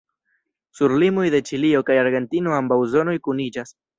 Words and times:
Sur 0.79 0.95
limoj 1.03 1.25
de 1.35 1.41
Ĉilio 1.51 1.83
kaj 1.89 1.99
Argentino 2.05 2.57
ambaŭ 2.63 2.81
zonoj 2.97 3.17
kuniĝas. 3.29 3.77